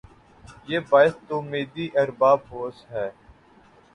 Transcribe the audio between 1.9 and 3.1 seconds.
ارباب ہوس ھے